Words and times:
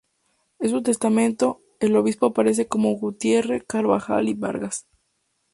En 0.57 0.71
su 0.71 0.81
testamento, 0.81 1.61
el 1.79 1.95
obispo 1.95 2.25
aparece 2.25 2.67
como 2.67 2.93
Gutierre 2.95 3.63
Carvajal 3.63 4.29
y 4.29 4.33
Vargas. 4.33 4.87